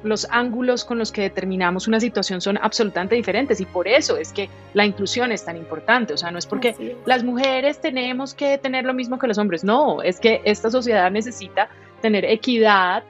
[0.05, 4.31] los ángulos con los que determinamos una situación son absolutamente diferentes y por eso es
[4.31, 6.13] que la inclusión es tan importante.
[6.13, 9.63] O sea, no es porque las mujeres tenemos que tener lo mismo que los hombres,
[9.63, 11.69] no, es que esta sociedad necesita
[12.01, 13.03] tener equidad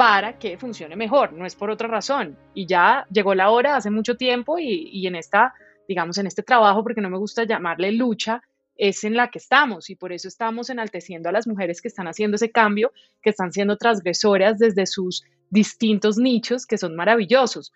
[0.00, 2.38] para que funcione mejor, no es por otra razón.
[2.54, 5.52] Y ya llegó la hora hace mucho tiempo y, en esta,
[5.86, 8.42] digamos, en este trabajo, porque no me gusta llamarle lucha,
[8.78, 12.08] es en la que estamos y por eso estamos enalteciendo a las mujeres que están
[12.08, 17.70] haciendo ese cambio, que están siendo transgresoras desde sus distintos nichos, que son maravillosos.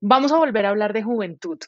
[0.00, 1.60] Vamos a volver a hablar de juventud,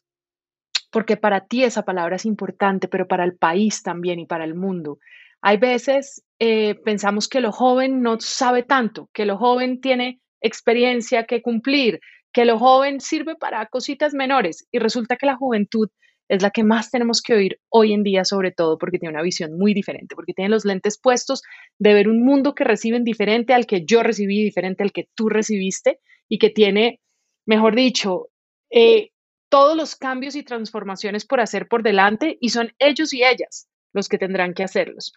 [0.91, 4.57] porque para ti esa palabra es importante, pero para el país también y para el
[4.57, 4.99] mundo.
[5.43, 11.25] Hay veces eh, pensamos que lo joven no sabe tanto, que lo joven tiene experiencia
[11.25, 12.01] que cumplir,
[12.33, 15.89] que lo joven sirve para cositas menores y resulta que la juventud
[16.29, 19.23] es la que más tenemos que oír hoy en día, sobre todo porque tiene una
[19.23, 21.43] visión muy diferente, porque tiene los lentes puestos
[21.79, 25.29] de ver un mundo que reciben diferente al que yo recibí, diferente al que tú
[25.29, 27.01] recibiste y que tiene,
[27.47, 28.29] mejor dicho,
[28.71, 29.11] eh,
[29.49, 34.09] todos los cambios y transformaciones por hacer por delante y son ellos y ellas los
[34.09, 35.13] que tendrán que hacerlos.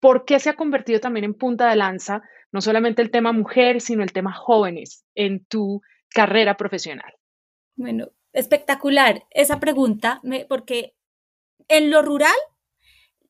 [0.00, 3.80] ¿Por qué se ha convertido también en punta de lanza no solamente el tema mujer,
[3.80, 7.12] sino el tema jóvenes en tu carrera profesional?
[7.76, 10.94] Bueno, espectacular esa pregunta, porque
[11.68, 12.36] en lo rural,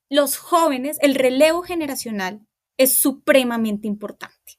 [0.09, 2.47] los jóvenes, el relevo generacional
[2.77, 4.59] es supremamente importante.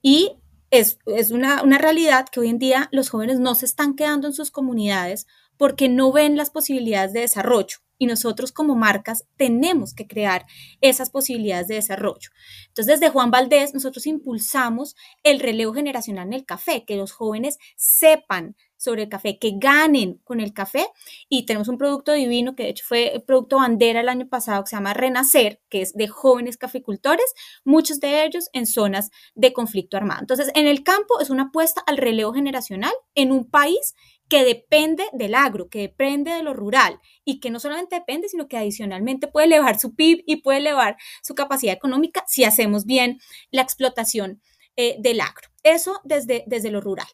[0.00, 0.38] Y
[0.70, 0.98] es,
[1.30, 4.50] una, una, realidad que hoy en día los jóvenes no se están quedando en sus
[4.50, 10.46] comunidades porque no ven las posibilidades de desarrollo y nosotros como marcas tenemos que crear
[10.80, 12.30] esas posibilidades de desarrollo.
[12.68, 17.58] Entonces, desde Juan Valdés, nosotros impulsamos el relevo generacional en el café, que los jóvenes
[17.76, 20.86] sepan sobre el café, que ganen con el café.
[21.28, 24.62] Y tenemos un producto divino que de hecho fue el producto bandera el año pasado
[24.62, 27.26] que se llama Renacer, que es de jóvenes caficultores,
[27.64, 30.20] muchos de ellos en zonas de conflicto armado.
[30.20, 33.94] Entonces, en el campo es una apuesta al relevo generacional en un país
[34.28, 38.48] que depende del agro, que depende de lo rural y que no solamente depende, sino
[38.48, 43.18] que adicionalmente puede elevar su PIB y puede elevar su capacidad económica si hacemos bien
[43.50, 44.40] la explotación
[44.76, 45.48] eh, del agro.
[45.62, 47.06] Eso desde, desde lo rural.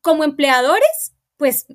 [0.00, 1.66] Como empleadores, pues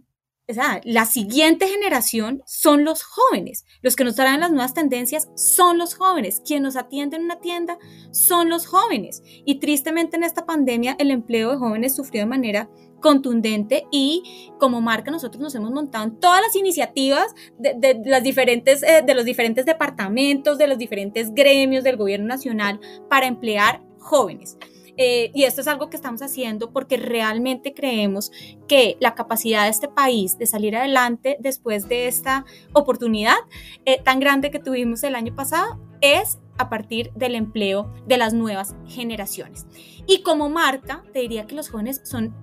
[0.83, 3.65] la siguiente generación son los jóvenes.
[3.81, 6.41] Los que nos traen las nuevas tendencias son los jóvenes.
[6.45, 7.77] Quien nos atiende en una tienda
[8.11, 9.23] son los jóvenes.
[9.45, 12.69] Y tristemente en esta pandemia el empleo de jóvenes sufrió de manera
[13.01, 18.83] contundente y como marca nosotros nos hemos montado en todas las iniciativas de, las diferentes,
[18.83, 24.57] eh, de los diferentes departamentos, de los diferentes gremios del gobierno nacional para emplear jóvenes.
[24.97, 28.31] Eh, y esto es algo que estamos haciendo porque realmente creemos
[28.67, 33.37] que la capacidad de este país de salir adelante después de esta oportunidad
[33.85, 38.33] eh, tan grande que tuvimos el año pasado es a partir del empleo de las
[38.33, 39.65] nuevas generaciones.
[40.07, 42.35] Y como marca, te diría que los jóvenes son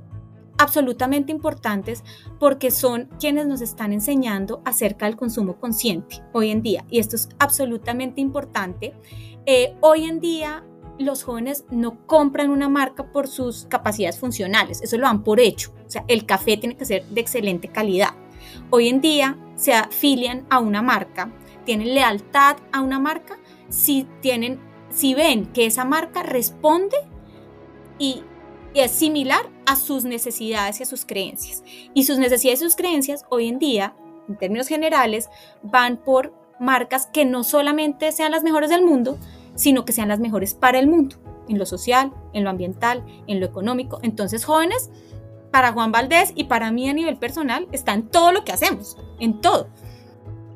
[0.58, 2.02] absolutamente importantes
[2.38, 6.84] porque son quienes nos están enseñando acerca del consumo consciente hoy en día.
[6.90, 8.94] Y esto es absolutamente importante.
[9.46, 10.64] Eh, hoy en día
[10.98, 15.72] los jóvenes no compran una marca por sus capacidades funcionales, eso lo dan por hecho.
[15.86, 18.14] O sea, el café tiene que ser de excelente calidad.
[18.70, 21.32] Hoy en día se afilian a una marca,
[21.64, 26.96] tienen lealtad a una marca si tienen si ven que esa marca responde
[27.98, 28.22] y
[28.74, 31.62] es similar a sus necesidades y a sus creencias.
[31.94, 33.94] Y sus necesidades y sus creencias hoy en día,
[34.28, 35.28] en términos generales,
[35.62, 39.18] van por marcas que no solamente sean las mejores del mundo,
[39.58, 41.16] sino que sean las mejores para el mundo,
[41.48, 43.98] en lo social, en lo ambiental, en lo económico.
[44.02, 44.90] Entonces, jóvenes,
[45.50, 48.96] para Juan Valdés y para mí a nivel personal, está en todo lo que hacemos,
[49.18, 49.68] en todo.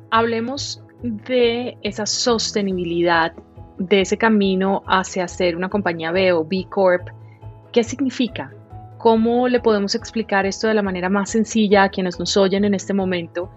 [0.09, 3.33] Hablemos de esa sostenibilidad,
[3.77, 7.09] de ese camino hacia ser una compañía B o B Corp
[7.73, 8.53] ¿Qué significa?
[8.99, 12.75] ¿Cómo le podemos explicar esto de la manera más sencilla a quienes nos oyen en
[12.75, 13.49] este momento?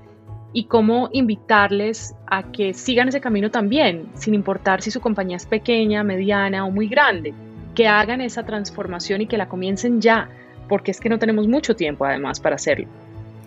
[0.57, 5.45] Y cómo invitarles a que sigan ese camino también, sin importar si su compañía es
[5.45, 7.35] pequeña, mediana o muy grande,
[7.75, 10.31] que hagan esa transformación y que la comiencen ya,
[10.66, 12.88] porque es que no tenemos mucho tiempo además para hacerlo.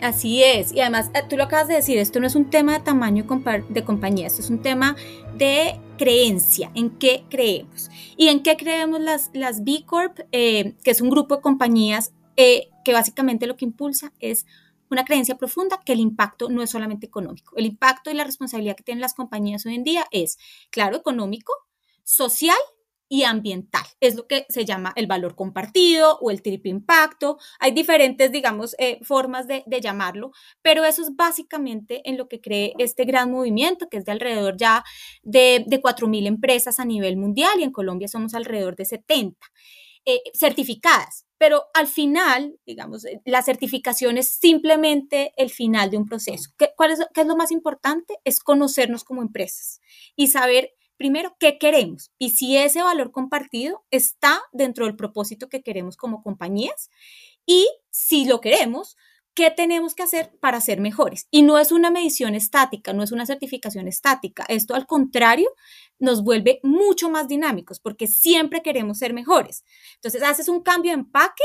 [0.03, 2.73] Así es, y además eh, tú lo acabas de decir, esto no es un tema
[2.73, 3.25] de tamaño
[3.69, 4.95] de compañía, esto es un tema
[5.35, 7.89] de creencia, en qué creemos.
[8.17, 10.19] ¿Y en qué creemos las, las B Corp?
[10.31, 14.45] Eh, que es un grupo de compañías eh, que básicamente lo que impulsa es
[14.89, 17.55] una creencia profunda que el impacto no es solamente económico.
[17.55, 20.37] El impacto y la responsabilidad que tienen las compañías hoy en día es,
[20.71, 21.53] claro, económico,
[22.03, 22.57] social
[23.09, 23.83] y ambiental.
[23.99, 27.39] Es lo que se llama el valor compartido o el triple impacto.
[27.59, 32.73] Hay diferentes, digamos, eh, formas de, llamarlo, pero eso es básicamente en lo que cree
[32.77, 34.83] este gran movimiento, que es de alrededor ya
[35.23, 39.37] de, de 4.000 empresas a nivel mundial y en Colombia somos alrededor de 70
[40.05, 41.28] eh, certificadas.
[41.39, 46.51] Pero al final, digamos, eh, la certificación es simplemente el final de un proceso.
[46.57, 48.19] ¿Qué, cuál es, ¿Qué es lo más importante?
[48.23, 49.81] Es conocernos como empresas
[50.15, 52.11] y saber primero, ¿qué queremos?
[52.19, 56.91] Y si ese valor compartido está dentro del propósito que queremos como compañías.
[57.45, 58.97] Y si lo queremos,
[59.33, 61.27] qué tenemos que hacer para ser mejores.
[61.31, 64.45] Y no es una medición estática, no es una certificación estática.
[64.47, 65.49] Esto al contrario
[65.99, 69.63] nos vuelve mucho más dinámicos porque siempre queremos ser mejores.
[69.95, 71.43] Entonces haces un cambio de empaque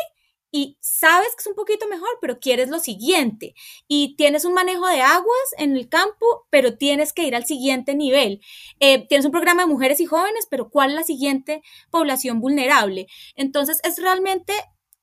[0.56, 3.56] y sabes que es un poquito mejor, pero quieres lo siguiente.
[3.88, 7.96] Y tienes un manejo de aguas en el campo, pero tienes que ir al siguiente
[7.96, 8.40] nivel.
[8.78, 13.08] Eh, tienes un programa de mujeres y jóvenes, pero ¿cuál es la siguiente población vulnerable?
[13.34, 14.52] Entonces es realmente,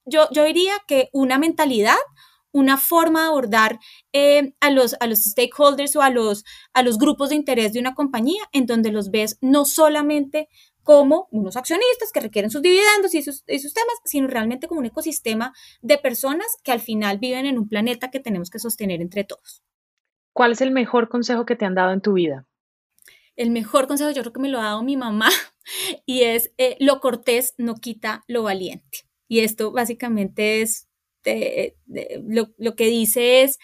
[0.06, 1.98] yo, yo diría que una mentalidad,
[2.52, 3.80] una forma de abordar
[4.14, 7.80] eh, a, los, a los stakeholders o a los, a los grupos de interés de
[7.80, 10.50] una compañía en donde los ves no solamente
[10.84, 15.54] como unos accionistas que requieren sus dividendos y sus, temas, sino realmente como un ecosistema
[15.82, 19.64] de personas que al final viven en un planeta que tenemos que sostener entre todos.
[20.34, 22.48] ¿Cuál es el mejor consejo que te han dado en tu vida?
[23.36, 25.30] El mejor consejo yo creo que me lo ha dado mi mamá
[26.06, 29.00] y es eh, lo cortés no quita lo valiente.
[29.28, 30.90] Y esto básicamente es,
[32.28, 33.58] lo, lo que dice es,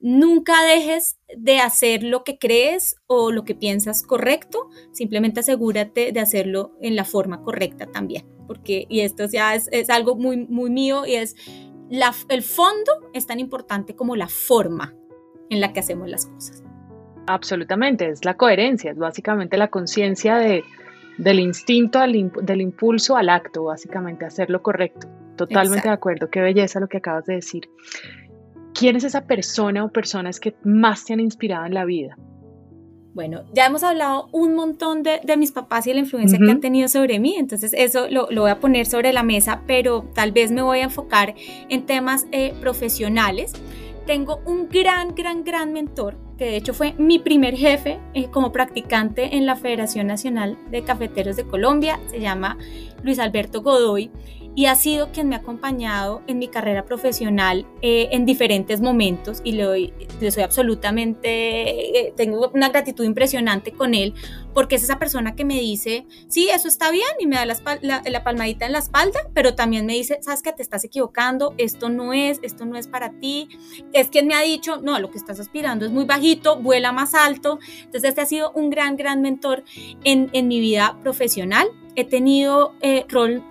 [0.00, 6.20] Nunca dejes de hacer lo que crees o lo que piensas correcto, simplemente asegúrate de
[6.20, 11.04] hacerlo en la forma correcta también, porque, y esto ya es, algo muy, muy mío,
[11.04, 11.34] y es,
[12.28, 14.94] el fondo es tan importante como la forma
[15.50, 16.62] en la que hacemos las cosas.
[17.26, 20.62] Absolutamente, es la coherencia, es básicamente la conciencia de,
[21.18, 25.08] del instinto, del impulso al acto, básicamente hacer lo correcto.
[25.38, 27.68] Totalmente de acuerdo, qué belleza lo que acabas de decir.
[28.74, 32.16] ¿Quién es esa persona o personas que más te han inspirado en la vida?
[33.14, 36.86] Bueno, ya hemos hablado un montón de, mis papás y la influencia que han tenido
[36.86, 40.62] sobre mí, entonces eso lo, voy a poner sobre la mesa, pero tal vez me
[40.62, 41.34] voy a enfocar
[41.68, 43.54] en temas eh, profesionales.
[44.06, 48.52] Tengo un gran, gran, gran mentor, que de hecho fue mi primer jefe eh, como
[48.52, 52.56] practicante en la Federación Nacional de Cafeteros de Colombia, se llama
[53.02, 54.12] Luis Alberto Godoy
[54.58, 59.40] y ha sido quien me ha acompañado en mi carrera profesional eh, en diferentes momentos
[59.44, 64.14] y le, doy, le soy absolutamente, eh, tengo una gratitud impresionante con él
[64.54, 68.02] porque es esa persona que me dice, sí, eso está bien y me da la,
[68.04, 71.88] la, palmadita en la espalda, pero también me dice, sabes que te estás equivocando, esto
[71.88, 73.48] no es, esto no es para ti,
[73.92, 77.14] es quien me ha dicho, no, lo que estás aspirando es muy bajito, vuela más
[77.14, 79.62] alto, entonces este ha sido un gran, gran mentor
[80.02, 83.42] en, en mi vida profesional he tenido eh, role,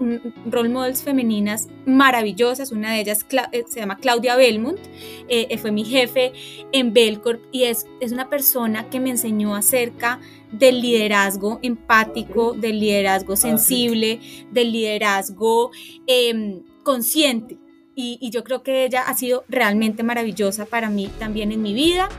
[0.45, 2.71] role, models femeninas maravillosas.
[2.71, 4.79] Una de ellas eh, se llama Claudia Belmont,
[5.27, 6.33] eh, fue mi jefe
[6.71, 10.19] en Belcorp y es, es una persona que me enseñó acerca
[10.51, 14.19] del liderazgo empático, del liderazgo ah, sensible,
[14.51, 15.71] del liderazgo
[16.05, 17.57] em, consciente.
[17.95, 21.73] Y, y yo creo que ella ha sido realmente maravillosa para mí también en mi
[21.73, 22.09] vida.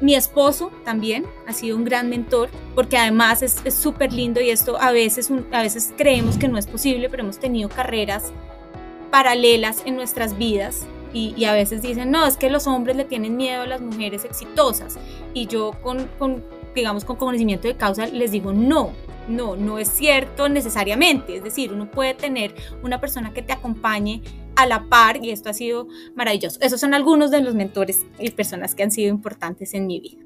[0.00, 4.80] Mi esposo también ha sido un gran mentor porque además es súper lindo y esto
[4.80, 8.32] a veces, a veces creemos que no es posible, pero hemos tenido carreras
[9.10, 13.36] paralelas en nuestras vidas y, a veces dicen, no, es que los hombres le tienen
[13.36, 14.96] miedo a las mujeres exitosas
[15.34, 18.92] y yo con, con digamos, con conocimiento de causa les digo, no,
[19.28, 21.36] no, no es cierto necesariamente.
[21.36, 24.22] Es decir, uno puede tener una persona que te acompañe
[24.56, 26.58] a la par y esto ha sido maravilloso.
[26.60, 30.22] Esos son algunos de los mentores y personas que han sido importantes en mi vida.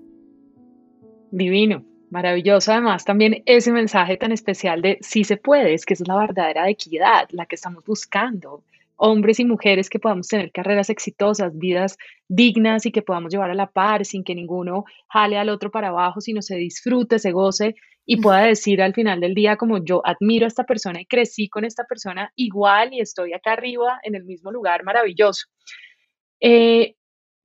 [1.31, 2.73] Divino, maravilloso.
[2.73, 6.69] Además, también ese mensaje tan especial de sí se puede, es que es la verdadera
[6.69, 8.63] equidad, la que estamos buscando
[8.97, 11.97] hombres y mujeres que podamos tener carreras exitosas, vidas
[12.29, 15.89] dignas y que podamos llevar a la par sin que ninguno jale al otro para
[15.89, 17.75] abajo, sino se disfrute, se goce
[18.07, 21.49] y pueda decir al final del día como yo admiro a esta persona y crecí
[21.49, 25.47] con esta persona igual y estoy acá arriba en el mismo lugar maravilloso.
[26.41, 26.95] Eh,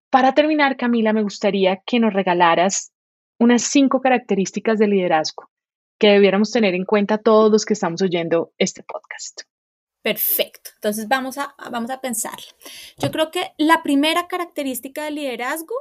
[0.09, 2.91] para terminar, Camila, me gustaría que nos regalaras
[3.39, 5.49] unas cinco características de liderazgo
[5.99, 9.41] que debiéramos tener en cuenta todos los que estamos oyendo este podcast.
[10.01, 10.71] Perfecto.
[10.75, 12.38] Entonces vamos a, vamos a pensar.
[12.97, 15.75] Yo creo que la primera característica del liderazgo,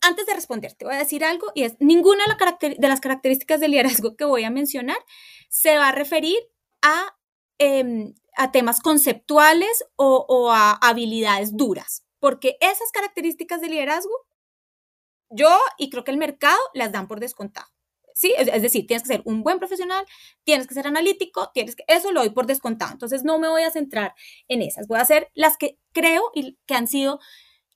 [0.00, 2.24] antes de responder, te voy a decir algo y es, ninguna
[2.60, 4.98] de las características del liderazgo que voy a mencionar
[5.48, 6.38] se va a referir
[6.82, 7.16] a,
[7.58, 14.26] em, a temas conceptuales o, o a habilidades duras, porque esas características de liderazgo,
[15.30, 17.66] yo y creo que el mercado las dan por descontado.
[18.16, 18.34] ¿Sí?
[18.38, 20.04] Es, decir, tienes que ser un buen profesional,
[20.42, 22.92] tienes que ser analítico, tienes que, eso lo doy por descontado.
[22.92, 24.14] Entonces no me voy a centrar
[24.48, 27.20] en esas, voy a hacer las que creo y que han sido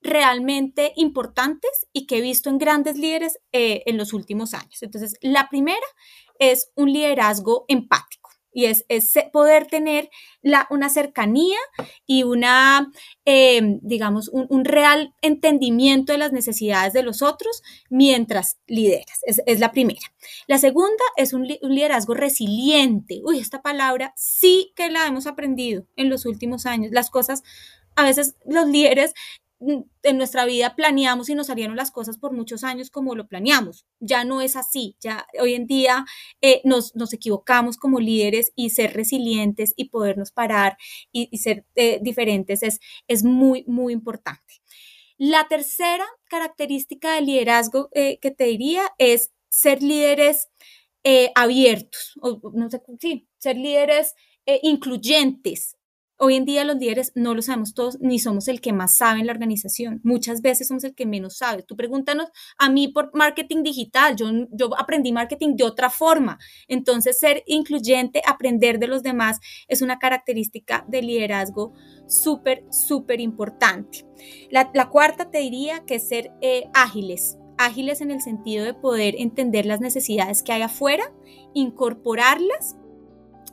[0.03, 4.83] realmente importantes y que he visto en grandes líderes eh, en los últimos años.
[4.83, 5.87] Entonces, la primera
[6.39, 8.20] es un liderazgo empático
[8.53, 8.85] y es,
[9.33, 10.11] poder tener
[10.43, 11.59] la, una cercanía
[12.07, 12.91] y una,
[13.25, 19.21] em, digamos, un, real entendimiento de las necesidades de los otros mientras lideras.
[19.25, 20.01] Es, la primera.
[20.47, 23.21] La segunda es un, liderazgo resiliente.
[23.25, 26.93] Uy, esta palabra sí que la hemos aprendido en los últimos años.
[26.93, 27.43] Las cosas,
[27.95, 29.15] a veces los líderes
[29.61, 33.87] en nuestra vida planeamos y nos salieron las cosas por muchos años como lo planeamos.
[33.99, 34.97] Ya no es así.
[35.01, 36.07] Ya hoy en día
[36.41, 40.79] eh, nos, equivocamos como líderes y ser resilientes y podernos parar
[41.13, 44.63] y, ser eh, diferentes es, es muy, muy importante.
[45.19, 50.49] La tercera característica del liderazgo eh, que te diría es ser líderes
[51.35, 54.15] abiertos, o no sé, sí, ser líderes
[54.63, 55.79] incluyentes,
[56.23, 59.21] Hoy en día los líderes no lo sabemos todos, ni somos el que más sabe
[59.21, 60.03] en la organización.
[60.05, 61.63] Muchas veces somos el que menos sabe.
[61.63, 64.17] Tú pregúntanos a mí por marketing digital.
[64.17, 66.39] Yo, yo aprendí marketing de otra forma.
[66.69, 71.73] Entonces, ser incluyente, aprender de los demás, es una característica de liderazgo
[72.07, 74.05] súper, súper importante.
[74.51, 79.15] La, cuarta te diría que es ser eh, ágiles ágiles en el sentido de poder
[79.19, 81.13] entender las necesidades que hay afuera,
[81.53, 82.77] incorporarlas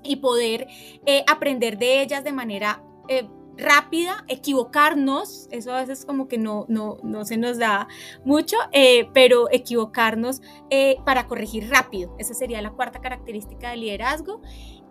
[0.04, 0.68] y poder
[1.06, 3.28] eh, aprender de ellas de manera eh,
[3.58, 7.88] rápida, equivocarnos, eso a veces como que no, no, no se nos da
[8.24, 10.42] mucho, eh, pero equivocarnos
[11.06, 12.16] para corregir rápido.
[12.20, 14.42] Esa sería la cuarta característica del liderazgo.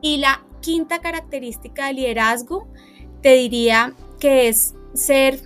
[0.03, 2.67] Y la quinta característica del liderazgo,
[3.23, 5.41] te diría que es ser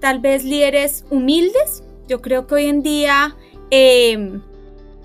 [0.00, 1.84] tal vez líderes humildes.
[2.08, 3.36] Yo creo que hoy en día,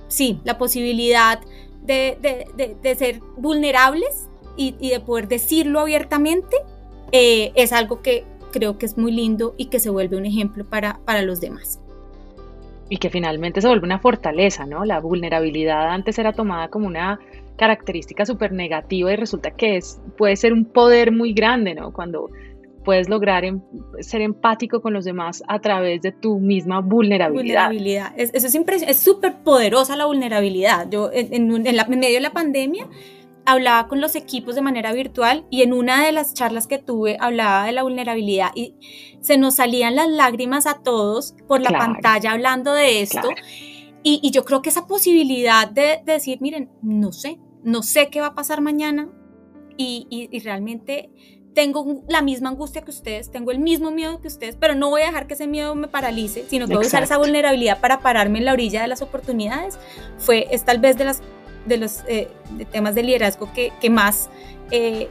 [0.07, 1.39] sí, la posibilidad
[1.81, 6.57] de, ser vulnerables y, de poder decirlo abiertamente,
[7.11, 10.65] eh, es algo que creo que es muy lindo y que se vuelve un ejemplo
[10.65, 11.79] para, para los demás.
[12.89, 14.83] Y que finalmente se vuelve una fortaleza, ¿no?
[14.83, 17.19] La vulnerabilidad antes era tomada como una
[17.57, 21.93] característica súper negativa y resulta que es, puede ser un poder muy grande, ¿no?
[21.93, 22.29] Cuando
[22.83, 23.61] puedes lograr em,
[23.99, 27.69] ser empático con los demás a través de tu misma vulnerabilidad.
[27.69, 28.13] Vulnerabilidad.
[28.17, 30.89] Es, eso es es súper poderosa la vulnerabilidad.
[30.89, 32.87] Yo en, en, en, medio de la pandemia
[33.45, 37.17] hablaba con los equipos de manera virtual y en una de las charlas que tuve
[37.19, 38.75] hablaba de la vulnerabilidad y
[39.19, 43.29] se nos salían las lágrimas a todos por la pantalla hablando de esto.
[44.03, 48.09] Y, y, yo creo que esa posibilidad de, de, decir, miren, no sé, no sé
[48.09, 49.09] qué va a pasar mañana
[49.77, 51.11] y, y, y realmente
[51.53, 55.01] tengo la misma angustia que ustedes, tengo el mismo miedo que ustedes, pero no voy
[55.01, 57.99] a dejar que ese miedo me paralice, sino que voy a usar esa vulnerabilidad para
[57.99, 59.77] pararme en la orilla de las oportunidades,
[60.17, 61.21] fue, es tal vez de, las,
[61.65, 62.29] de los eh,
[62.71, 64.29] temas de liderazgo que, que más
[64.71, 65.09] eh,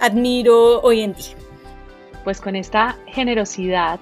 [0.00, 1.34] admiro hoy en día.
[2.22, 3.98] Pues con esta generosidad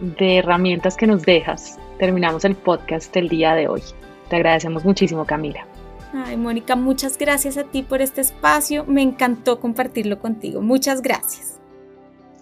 [0.00, 3.82] de herramientas que nos dejas, terminamos el podcast del día de hoy.
[4.28, 5.66] Te agradecemos muchísimo, Camila.
[6.12, 8.84] Ay, Mónica, muchas gracias a ti por este espacio.
[8.84, 10.60] Me encantó compartirlo contigo.
[10.60, 11.58] Muchas gracias.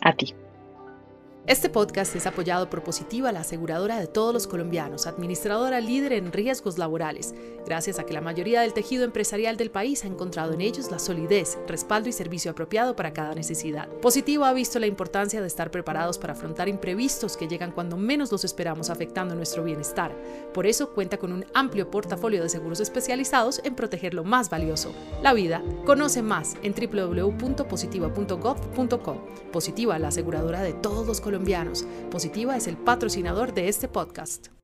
[0.00, 0.34] A ti.
[1.50, 6.30] Este podcast es apoyado por Positiva, la aseguradora de todos los colombianos, administradora líder en
[6.30, 7.34] riesgos laborales,
[7.66, 11.00] gracias a que la mayoría del tejido empresarial del país ha encontrado en ellos la
[11.00, 13.88] solidez, respaldo y servicio apropiado para cada necesidad.
[14.00, 18.30] Positiva ha visto la importancia de estar preparados para afrontar imprevistos que llegan cuando menos
[18.30, 20.16] los esperamos afectando nuestro bienestar.
[20.54, 24.92] Por eso cuenta con un amplio portafolio de seguros especializados en proteger lo más valioso,
[25.20, 25.64] la vida.
[25.84, 29.18] Conoce más en www.positiva.gov.com.
[29.50, 31.20] Positiva, la aseguradora de todos los
[32.10, 34.59] Positiva es el patrocinador de este podcast.